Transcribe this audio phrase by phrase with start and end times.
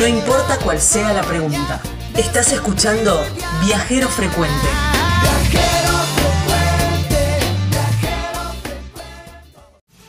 [0.00, 1.80] No importa cuál sea la pregunta.
[2.16, 3.20] Estás escuchando
[3.64, 4.66] Viajero Frecuente.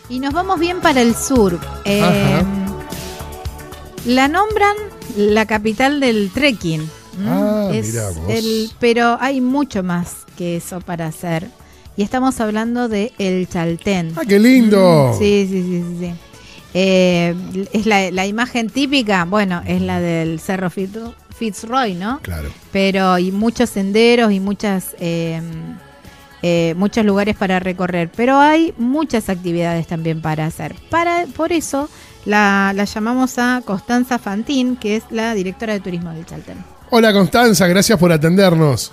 [0.09, 1.57] Y nos vamos bien para el sur.
[1.85, 2.41] Eh,
[4.05, 4.75] la nombran
[5.15, 6.89] la capital del trekking.
[7.25, 7.93] Ah, Es
[8.29, 11.47] el- pero hay mucho más que eso para hacer.
[11.95, 14.13] Y estamos hablando de El Chaltén.
[14.15, 15.13] ¡Ah, qué lindo!
[15.17, 15.97] Sí, sí, sí, sí.
[16.07, 16.13] sí.
[16.73, 17.35] Eh,
[17.73, 22.19] es la, la imagen típica, bueno, es la del Cerro Fitz- Fitzroy, ¿no?
[22.21, 22.49] Claro.
[22.71, 25.41] Pero hay muchos senderos y muchas eh,
[26.43, 28.09] eh, muchos lugares para recorrer.
[28.15, 30.75] Pero hay muchas actividades también para hacer.
[30.89, 31.89] Para, por eso
[32.25, 36.63] la, la llamamos a Constanza Fantín, que es la directora de turismo del Chaltén.
[36.89, 38.91] Hola Constanza, gracias por atendernos.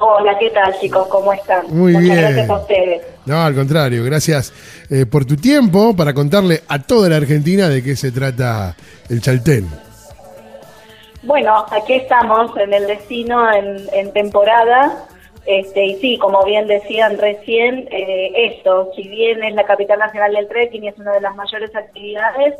[0.00, 1.08] Hola, ¿qué tal chicos?
[1.08, 1.66] ¿Cómo están?
[1.70, 2.16] Muy Muchas bien.
[2.16, 3.02] gracias a ustedes.
[3.28, 4.54] No, al contrario, gracias
[4.90, 8.74] eh, por tu tiempo para contarle a toda la Argentina de qué se trata
[9.10, 9.68] el Chaltén.
[11.24, 15.06] Bueno, aquí estamos en el destino en, en temporada.
[15.44, 20.32] Este, y sí, como bien decían recién, eh, esto, si bien es la capital nacional
[20.32, 22.54] del trekking y es una de las mayores actividades,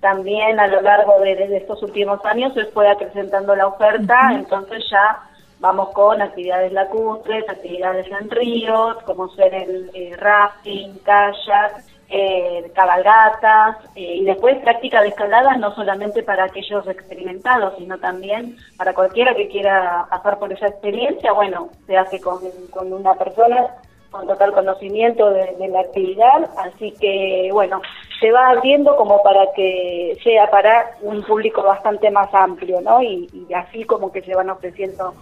[0.00, 4.82] también a lo largo de, de estos últimos años se fue acrecentando la oferta, entonces
[4.90, 5.22] ya
[5.60, 13.76] vamos con actividades lacustres, actividades en ríos, como ser el eh, rafting, kayak, eh, cabalgatas
[13.94, 19.34] eh, y después práctica de escalada no solamente para aquellos experimentados, sino también para cualquiera
[19.34, 22.38] que quiera pasar por esa experiencia, bueno, se hace con,
[22.70, 23.66] con una persona
[24.10, 27.82] con total conocimiento de, de la actividad, así que bueno,
[28.20, 33.02] se va abriendo como para que sea para un público bastante más amplio, ¿no?
[33.02, 35.12] Y, y así como que se van ofreciendo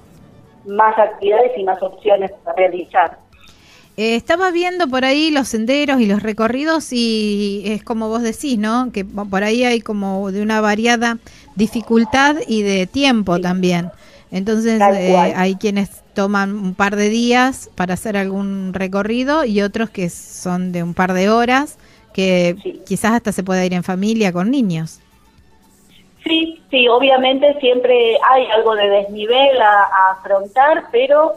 [0.67, 3.19] más actividades y más opciones para realizar.
[3.97, 8.59] Eh, estaba viendo por ahí los senderos y los recorridos y es como vos decís,
[8.59, 8.93] ¿no?
[8.93, 11.17] Que por ahí hay como de una variada
[11.55, 13.91] dificultad y de tiempo también.
[14.31, 19.89] Entonces eh, hay quienes toman un par de días para hacer algún recorrido y otros
[19.89, 21.79] que son de un par de horas,
[22.13, 22.81] que Sí.
[22.87, 25.01] quizás hasta se pueda ir en familia con niños.
[26.27, 31.35] Sí, sí, obviamente siempre hay algo de desnivel a, a afrontar, pero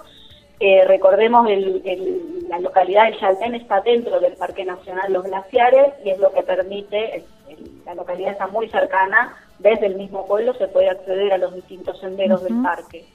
[0.60, 5.94] eh, recordemos el, el- la localidad del Chaltén está dentro del Parque Nacional Los Glaciares
[6.04, 7.18] y es lo que permite,
[7.50, 11.54] el- la localidad está muy cercana, desde el mismo pueblo se puede acceder a los
[11.54, 13.06] distintos senderos del parque.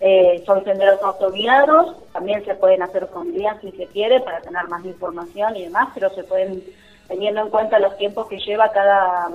[0.00, 4.68] Eh, son senderos autoguiados, también se pueden hacer con guías si se quiere para tener
[4.68, 6.62] más información y demás, pero se pueden,
[7.08, 9.30] teniendo en cuenta los tiempos que lleva cada,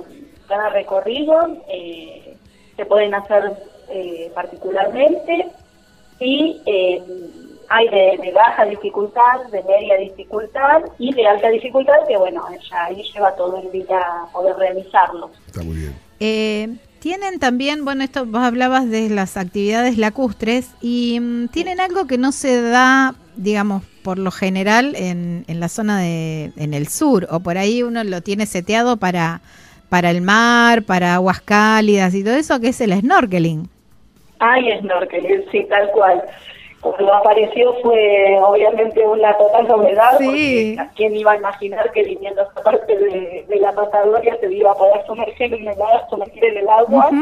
[0.48, 2.36] cada recorrido, eh,
[2.76, 3.52] se pueden hacer
[3.90, 5.46] eh, particularmente
[6.20, 7.02] y eh,
[7.68, 12.86] hay de, de baja dificultad, de media dificultad y de alta dificultad que bueno, ya
[12.86, 14.00] ahí lleva todo el día
[14.32, 15.30] poder realizarlo.
[15.46, 15.94] Está muy bien.
[16.20, 22.06] Eh, tienen también, bueno, esto vos hablabas de las actividades lacustres y mm, tienen algo
[22.06, 26.88] que no se da, digamos, por lo general en, en la zona de, en el
[26.88, 29.42] sur, o por ahí uno lo tiene seteado para,
[29.94, 33.68] para el mar, para aguas cálidas y todo eso, que es el snorkeling.
[34.40, 36.20] Hay snorkel, sí, tal cual.
[36.80, 40.74] Cuando apareció fue obviamente una total novedad, Sí.
[40.76, 44.72] porque ¿quién iba a imaginar que viniendo esta parte de, de la Patagonia se iba
[44.72, 47.10] a poder sumergir en el, agua- sumergir en el agua?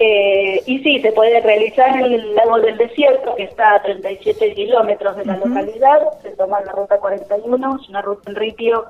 [0.00, 4.52] Eh, y sí, se puede realizar en el lago del desierto, que está a 37
[4.52, 8.86] kilómetros de la localidad, se toma la ruta 41, es una ruta en ripio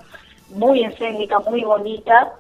[0.55, 2.33] muy escénica, muy bonita,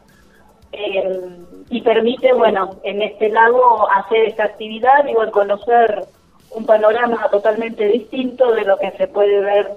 [0.76, 1.28] eh,
[1.70, 6.04] y permite, bueno, en este lago hacer esta actividad bueno, conocer
[6.50, 9.70] un panorama totalmente distinto de lo que se puede ver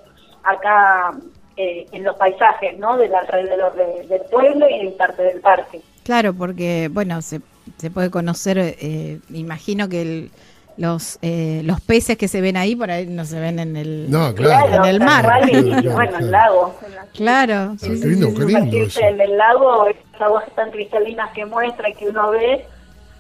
[0.44, 1.12] acá
[1.56, 2.98] eh, en los paisajes, ¿no?
[2.98, 5.82] Del alrededor de- del pueblo y en parte del parque.
[6.04, 7.42] Claro, porque, bueno, se,
[7.78, 10.32] se puede conocer, eh, imagino que el-
[10.78, 14.10] los, eh, los peces que se ven ahí, por ahí no se ven en el,
[14.12, 14.76] No, claro.
[14.76, 15.26] en el mar.
[15.26, 16.76] cual, y, Claro, bueno, el lago.
[17.16, 18.48] Claro, sí, Qué sí, lindo, sí, qué sí.
[18.56, 19.00] lindo eso.
[19.02, 22.66] en el lago, esas aguas tan cristalinas que muestra y que uno ve,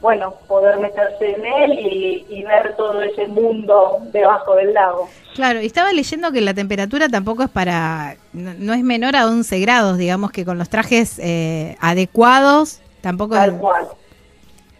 [0.02, 5.10] bueno, poder meterse en él y, y ver todo ese mundo debajo del lago.
[5.34, 9.26] Claro, y estaba leyendo que la temperatura tampoco es para, no, no es menor a
[9.26, 13.88] 11 grados, digamos que con los trajes eh, adecuados tampoco es- Tal cual.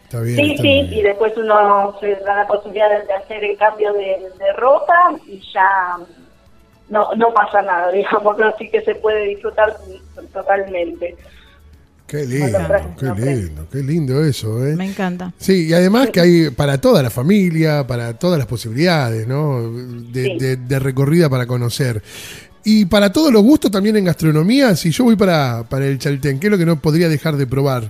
[0.08, 0.38] Está bien.
[0.38, 4.00] Sí, está sí, y después uno se da la posibilidad de hacer el cambio de,
[4.40, 4.96] de ropa
[5.28, 5.98] y ya
[6.90, 9.76] no, no pasa nada, digamos, así que se puede disfrutar
[10.34, 11.16] totalmente.
[12.08, 12.58] Qué lindo,
[12.98, 14.78] qué lindo, qué lindo eso, ¿eh?
[14.78, 15.34] me encanta.
[15.38, 19.70] Sí, y además que hay para toda la familia, para todas las posibilidades, ¿no?
[19.74, 20.38] De, Sí.
[20.40, 22.02] de- de recorrida para conocer.
[22.70, 26.38] Y para todos los gustos también en gastronomía, si yo voy para, para el Chaltén,
[26.38, 27.84] ¿qué es lo que no podría dejar de probar?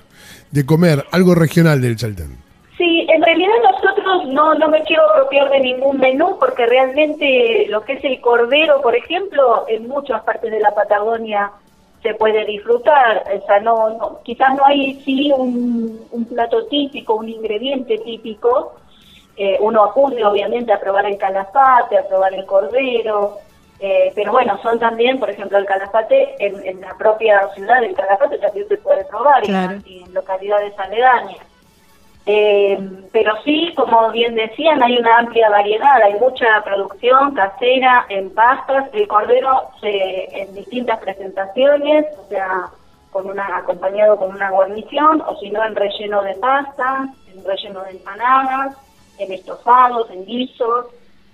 [0.51, 2.37] De comer algo regional del Chaltén.
[2.77, 7.93] en realidad nosotros no, no me quiero apropiar de ningún menú porque realmente lo que
[7.93, 11.49] es el cordero, por ejemplo, en muchas partes de la Patagonia
[12.03, 13.23] se puede disfrutar.
[13.35, 18.75] O sea, no, no quizás no hay sí un, un plato típico, un ingrediente típico.
[19.37, 23.39] Eh, uno acude obviamente a probar el calafate, a probar el cordero,
[23.79, 27.93] eh, pero bueno, son también, por ejemplo, el calafate en, en la propia ciudad del
[27.95, 31.45] calafate también se puede probar y en- y en localidades aledañas.
[32.29, 32.77] Eh,
[33.13, 38.89] pero sí, como bien decían, hay una amplia variedad, hay mucha producción casera en pastas,
[38.93, 42.65] el cordero se, en distintas presentaciones, o sea,
[43.11, 47.81] con una acompañado con una guarnición, o si no en relleno de pasta, en relleno
[47.83, 48.75] de empanadas,
[49.19, 50.87] en estofados, en guisos,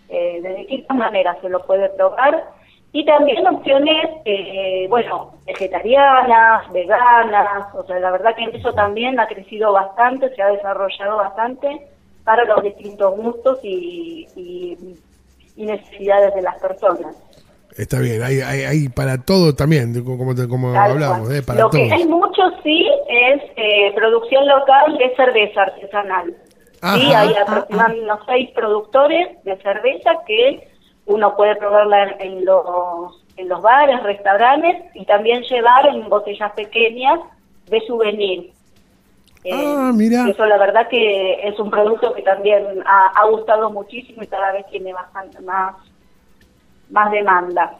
[0.09, 2.43] eh, de distintas maneras se lo puede probar.
[2.95, 9.27] Y también opciones, eh, bueno, vegetarianas, veganas, o sea, la verdad que eso también ha
[9.27, 11.87] crecido bastante, se ha desarrollado bastante
[12.23, 14.77] para los distintos gustos y, y-
[15.55, 17.15] y necesidades de las personas.
[17.77, 20.17] Está bien, hay, hay, hay para todo también, como,
[20.47, 21.37] como hablábamos, cual.
[21.37, 26.35] eh, para Lo que hay mucho sí es eh, producción local de cerveza artesanal.
[26.95, 30.67] Sí, hay aproximadamente unos seis productores de cerveza que
[31.05, 36.51] uno puede probarla en, en los, en los bares, restaurantes y también llevar en botellas
[36.53, 37.19] pequeñas
[37.67, 38.51] de souvenir.
[39.45, 40.27] Eh, Ah, mira.
[40.29, 44.51] Eso la verdad que es un producto que también ha, ha gustado muchísimo y cada
[44.51, 45.75] vez tiene bastante más,
[46.89, 47.77] más demanda.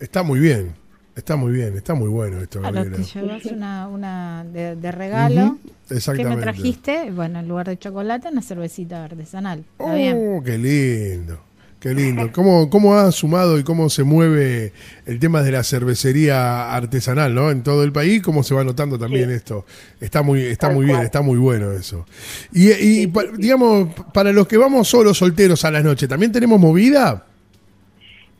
[0.00, 0.74] Está muy bien,
[1.16, 2.60] está muy bien, está muy bueno esto.
[2.60, 5.44] Te llevas una, una de, de regalo.
[5.46, 5.58] Ujú,
[5.88, 6.36] ¿Qué exactamente.
[6.36, 7.10] me trajiste?
[7.10, 9.64] Bueno, en lugar de chocolate, una cervecita artesanal.
[9.78, 10.16] Está bien.
[10.18, 11.38] Oh, qué lindo,
[11.78, 12.32] qué lindo.
[12.32, 14.72] ¿Cómo, ¿Cómo ha sumado y cómo se mueve
[15.04, 17.50] el tema de la cervecería artesanal, ¿no?
[17.50, 19.66] En todo el país, cómo se va notando también esto.
[20.00, 22.06] Está muy, está Tal muy bien, está muy bueno eso.
[22.52, 26.58] Y, y pa- digamos, para los que vamos solos solteros a la noche, ¿también tenemos
[26.58, 27.26] movida?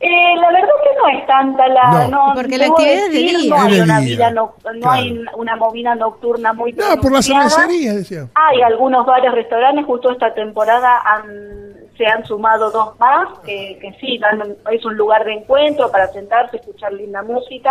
[0.06, 2.08] Eh, la verdad que no es tanta la...
[2.08, 2.08] No.
[2.28, 3.48] No, Porque la actividad es de decir, día.
[3.56, 4.90] No hay de una día, vida no, no claro.
[4.90, 8.28] hay una movida nocturna muy No, por la cervecería, decía.
[8.34, 13.92] Hay algunos bares, restaurantes, justo esta temporada han- se han sumado dos más, que, que
[14.00, 17.70] sí, dan- es un lugar de encuentro para sentarse, escuchar linda música.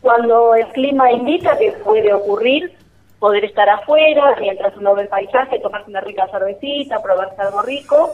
[0.00, 2.72] Cuando el clima indica que puede ocurrir,
[3.18, 8.10] poder estar afuera, mientras uno ve el paisaje, tomarse una rica cervecita, probarse algo rico.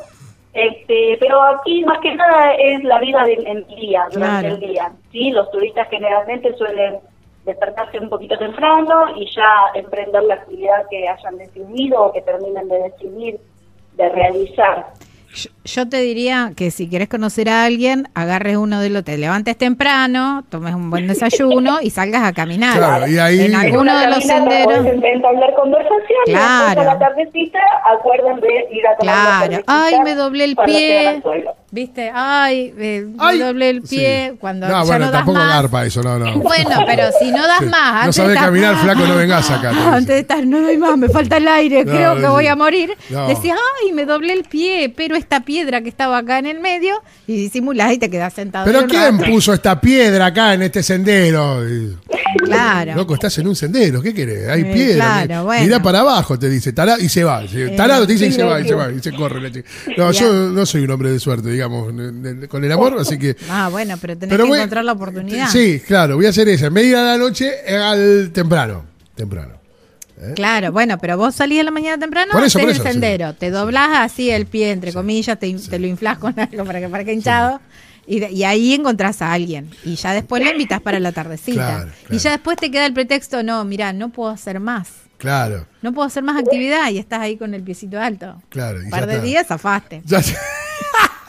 [0.52, 4.54] Este, pero aquí más que nada es la vida del en día, durante Claro.
[4.56, 4.92] el día.
[5.12, 6.98] Sí, los turistas generalmente suelen
[7.44, 12.68] despertarse un poquito temprano y ya emprender la actividad que hayan decidido o que terminen
[12.68, 13.40] de decidir
[13.94, 14.86] de realizar.
[15.32, 19.16] Yo, yo te diría que si quieres conocer a alguien, agarres uno de los, te
[19.16, 22.76] levantes temprano, tomes un buen desayuno y salgas a caminar.
[22.76, 24.84] Claro, y ahí- En alguno de los senderos.
[24.86, 26.80] entablar conversación y Claro.
[26.80, 27.60] a la tardecita
[27.96, 29.62] acuerdan de ir a tomar Claro.
[29.68, 31.22] Ay, me doblé el pie.
[31.72, 32.10] ¿Viste?
[32.12, 34.36] Ay, eh, me Ay, doblé el pie sí.
[34.40, 35.48] cuando No, ya bueno, no das tampoco más.
[35.54, 36.32] garpa eso, no, no.
[36.40, 37.66] Bueno, pero si no das Sí.
[37.66, 39.70] más, No antes estar- caminar, flaco, no vengas acá.
[39.94, 42.26] Antes de estar, no doy más, me falta el aire, No, creo que sí.
[42.26, 42.90] voy a morir.
[43.10, 43.28] No.
[43.28, 47.00] Decías, ay, me doblé el pie, pero esta piedra que estaba acá en el medio,
[47.28, 48.64] y disimulás y te quedás sentado.
[48.64, 49.30] ¿Pero quién rato.
[49.30, 51.68] puso esta piedra acá en este sendero?
[51.68, 51.96] Y-
[52.44, 52.94] Claro.
[52.94, 54.48] Loco, estás en un sendero, ¿qué querés?
[54.48, 55.24] Hay Eh, piedra.
[55.26, 55.64] claro, bueno.
[55.64, 57.42] Mirá para abajo, te dice, tarado, y se va.
[57.42, 59.40] Eh, Tarado te dice y se va, y se va, y se corre.
[59.40, 59.68] la chica.
[59.96, 63.36] No, yo no soy un hombre de suerte, digamos, con el amor, así que...
[63.50, 65.48] Ah, bueno, pero tenés Pero que voy- encontrar la oportunidad.
[65.50, 66.66] Sí, claro, voy a hacer esa.
[66.66, 68.84] En vez de la noche, eh, al temprano.
[69.14, 69.54] Temprano.
[70.34, 72.90] Claro, bueno, pero vos salís a la mañana temprano, Por eso, por el eso, sí.
[72.92, 76.78] sendero, te doblás así el pie, entre comillas, te, te lo inflás con algo para
[76.80, 77.60] que parezca hinchado.
[78.06, 79.70] Y, de- y ahí encontrás a alguien.
[79.84, 81.54] Y ya después lo invitas para la tardecita.
[81.84, 84.88] Claro, Y ya después te queda el pretexto, no, mira, no puedo hacer más.
[85.16, 88.42] Claro, No puedo hacer más actividad y estás ahí con el piecito alto.
[88.48, 88.80] claro.
[88.80, 90.02] y Un par de días zafaste.
[90.04, 90.20] Ya.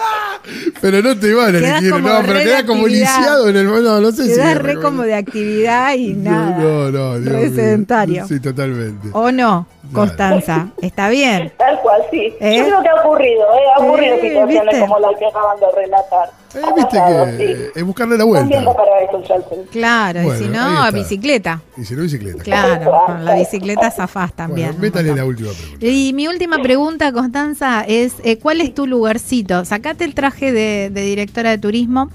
[0.82, 3.66] pero no te van a Quedás elegir, no, pero quedás como lisiado en el.
[3.66, 4.30] No, no sé si.
[4.30, 6.58] Quedás re como de actividad y nada.
[6.58, 8.28] No, no, Dios re sedentario.
[8.28, 9.10] Sí, totalmente.
[9.12, 10.70] ¿O no, Constanza?
[10.82, 11.52] Está bien.
[11.58, 12.34] Tal cual, sí.
[12.40, 12.58] ¿Eh?
[12.58, 13.60] Yo creo que ha ocurrido, ¿eh?
[13.76, 14.80] Ha ocurrido Sí, situaciones ¿viste?
[14.80, 16.30] como la que acaban de relatar.
[16.54, 17.64] Eh, Viste pasado, que sí.
[17.80, 18.74] es buscarle la vuelta.
[18.74, 19.46] para eso.
[19.72, 20.92] Claro, Bueno, y si no, está.
[20.92, 21.62] bicicleta.
[21.78, 22.44] Y si no, bicicleta.
[22.44, 24.68] Claro, con la bicicleta zafás también.
[24.70, 25.86] Bueno, métale la última pregunta.
[25.86, 29.64] Y mi última pregunta, Constanza, es eh, ¿cuál es tu lugarcito?
[29.64, 32.10] Sacate el traje de, de directora de turismo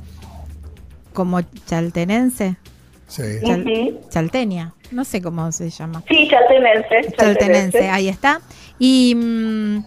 [1.15, 2.57] como chaltenense,
[3.09, 3.23] Sí.
[3.43, 4.01] Chal- Ujú.
[4.11, 6.03] chaltenia, no sé cómo se llama.
[6.09, 7.13] Sí, chaltenense.
[7.17, 8.41] Chaltenense, ahí está.
[8.79, 9.85] Y, mm,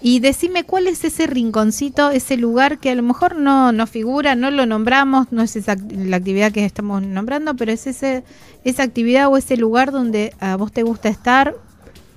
[0.00, 4.34] y decime cuál es ese rinconcito, ese lugar que a lo mejor no, no figura,
[4.34, 8.22] no lo nombramos, no es esa, la actividad que estamos nombrando, pero es ese,
[8.64, 11.54] esa actividad o ese lugar donde a vos te gusta estar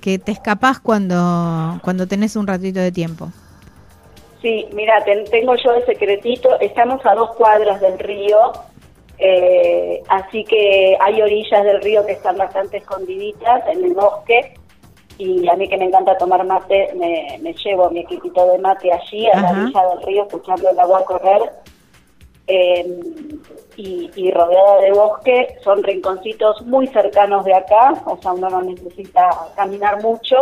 [0.00, 3.30] que te escapás cuando, cuando tenés un ratito de tiempo.
[4.42, 6.58] Sí, mira, tengo yo el secretito.
[6.60, 8.52] Estamos a dos cuadras del río,
[9.24, 14.54] eh, así que hay orillas del río que están bastante escondiditas en el bosque.
[15.16, 19.28] Y a mí que me encanta tomar mate, me, llevo mi equipito de mate allí,
[19.28, 21.52] a la orilla del río, escuchando el agua correr.
[22.48, 22.98] Eh,
[23.76, 29.30] y, rodeada de bosque, son rinconcitos muy cercanos de acá, o sea, uno no necesita
[29.54, 30.36] caminar mucho,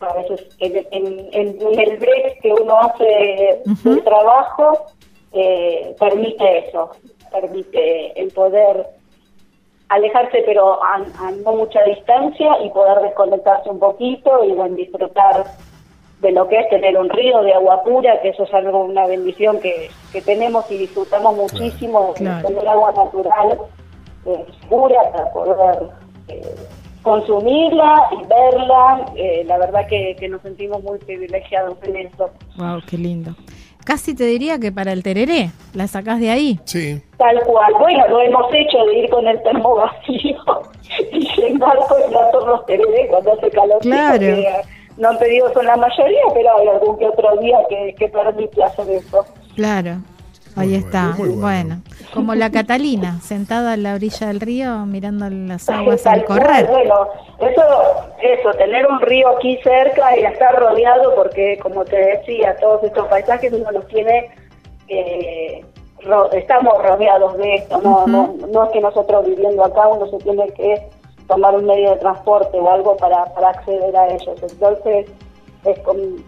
[0.00, 0.86] a veces en,
[1.32, 4.86] el break que uno hace del trabajo
[5.32, 6.90] eh, permite eso,
[7.30, 8.86] permite el poder
[9.88, 10.98] alejarse pero a,
[11.44, 15.44] no mucha distancia y poder desconectarse un poquito y bueno, disfrutar
[16.20, 19.06] de lo que es tener un río de agua pura, que eso es algo, una
[19.06, 23.58] bendición que, que tenemos y disfrutamos muchísimo de tener agua natural
[24.24, 25.90] eh, pura para poder
[26.28, 26.54] eh,
[27.02, 29.12] consumirla y verla.
[29.14, 32.30] Eh, la verdad que, que, nos sentimos muy privilegiados en eso.
[32.56, 33.36] Wow, qué lindo.
[33.86, 36.60] Casi te diría que para el tereré, la sacás de ahí.
[36.64, 37.00] Sí.
[37.16, 37.72] Tal cual.
[37.78, 40.36] Bueno, lo hemos hecho de ir con el termo vacío
[41.12, 43.78] y llenar con los tereré cuando hace calor.
[43.80, 44.26] Claro
[44.96, 48.62] no han pedido son la mayoría, pero hay algún que otro día que, que permite
[48.62, 49.24] hacer eso.
[49.54, 49.98] Claro.
[50.56, 51.82] Ahí está, bueno.
[52.14, 56.66] Como la Catalina, sentada a la orilla del río mirando las aguas al correr.
[56.66, 57.08] Bueno,
[57.40, 57.62] eso,
[58.22, 63.06] eso, tener un río aquí cerca y estar rodeado, porque como te decía, todos estos
[63.08, 64.30] paisajes uno los tiene,
[64.88, 65.62] eh,
[66.32, 70.48] estamos rodeados de esto, no, no, no es que nosotros viviendo acá uno se tiene
[70.52, 70.88] que
[71.26, 74.40] tomar un medio de transporte o algo para, para acceder a ellos.
[74.42, 75.06] Entonces,
[75.64, 75.78] es,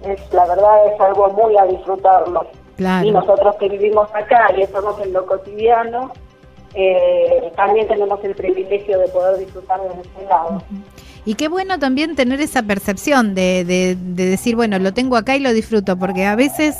[0.02, 2.46] es la verdad es algo muy a disfrutarlo.
[2.78, 6.12] Y nosotros que vivimos acá y estamos en lo cotidiano,
[6.74, 10.62] eh, también tenemos el privilegio de poder disfrutar de este lado.
[11.24, 15.36] Y qué bueno también tener esa percepción de, de, de decir, bueno, lo tengo acá
[15.36, 16.76] y lo disfruto, porque a veces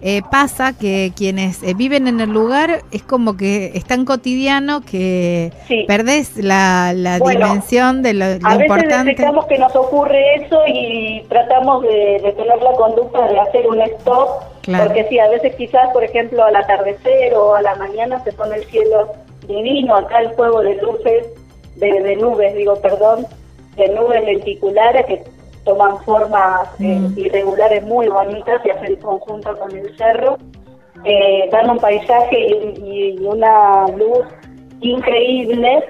[0.00, 4.80] eh, pasa que quienes eh, viven en el lugar es como que es tan cotidiano
[4.82, 5.50] que
[5.88, 12.32] perdés la, dimensión de lo, a veces detectamos que nos ocurre eso y tratamos de,
[12.36, 14.28] tener la conducta de hacer un stop,
[14.76, 18.56] porque sí, a veces quizás, por ejemplo, al atardecer o a la mañana se pone
[18.56, 19.12] el cielo
[19.46, 21.26] divino, acá el juego de luces,
[21.76, 23.26] de, de nubes, digo, perdón,
[23.76, 25.24] de nubes lenticulares que
[25.64, 27.18] toman formas eh, mm.
[27.18, 30.38] irregulares muy bonitas y hacen conjunto con el cerro.
[31.04, 34.26] Eh, dan un paisaje y, una luz
[34.80, 35.84] increíble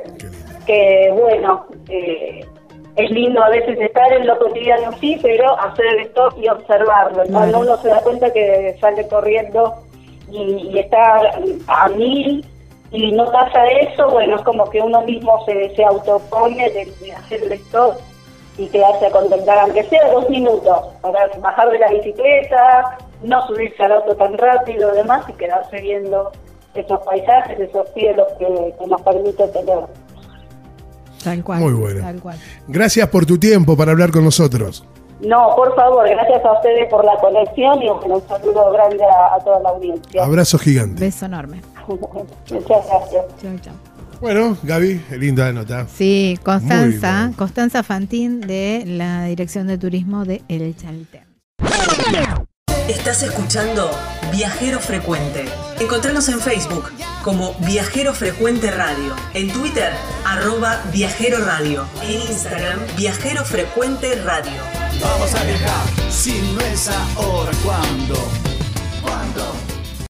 [0.66, 2.44] que, bueno, eh,
[2.98, 7.22] es lindo a veces estar en lo cotidiano sí, pero hacer esto y observarlo.
[7.30, 9.74] Cuando uno se da cuenta que sale corriendo
[10.30, 11.20] y, está
[11.68, 12.44] a mil
[12.90, 17.12] y no pasa eso, bueno, es como que uno mismo se, se autopone de, de
[17.12, 17.98] hacer el stop
[18.58, 23.84] y quedarse a contemplar, aunque sea dos minutos, para bajar de la bicicleta, no subirse
[23.84, 26.32] al auto tan rápido y demás, y quedarse viendo
[26.74, 29.78] esos paisajes, esos cielos que, nos permite tener.
[31.28, 31.60] Tal cual.
[31.60, 32.04] Muy bueno.
[32.66, 34.84] Gracias por tu tiempo para hablar con nosotros.
[35.20, 39.60] No, por favor, gracias a ustedes por la conexión y un saludo grande a, toda
[39.60, 40.24] la audiencia.
[40.24, 41.00] Abrazo gigante.
[41.00, 41.60] Beso enorme.
[41.88, 43.24] Muchas gracias.
[43.42, 43.74] Chao, chao.
[44.20, 45.86] Bueno, Gaby, linda nota.
[45.88, 51.28] Sí, Constanza, Constanza Fantín de la Dirección de Turismo de El Chaltén.
[52.88, 53.90] Estás escuchando
[54.32, 55.44] Viajero Frecuente.
[55.78, 56.90] Encontranos en Facebook
[57.22, 59.92] como Viajero Frecuente Radio, en Twitter
[60.24, 64.62] arroba Viajero Radio, en Instagram Viajero Frecuente Radio.
[65.02, 68.47] Vamos a viajar, si no es ahora, ¿cuándo?